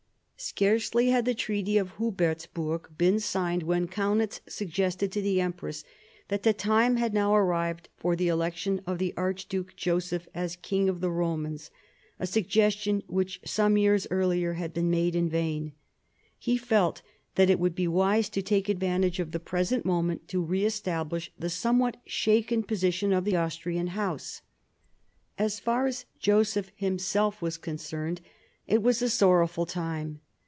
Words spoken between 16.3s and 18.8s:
He felt that it would be wise to take